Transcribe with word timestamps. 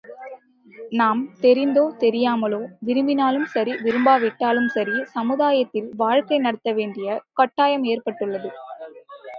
நாம் 0.91 1.19
தெரிந்தோ, 1.41 1.83
தெரியாமலோ 1.99 2.61
விரும்பினாலும் 2.79 3.45
சரி, 3.45 3.75
விரும்பாவிட்டாலும் 3.83 4.69
சரி 4.69 4.97
சமுதாயத்தில் 5.13 5.89
வாழ்க்கை 5.95 6.39
நடத்த 6.39 6.71
வேண்டிய 6.73 7.07
கட்டாயம் 7.33 7.85
ஏற்பட்டுள்ளது. 7.85 8.51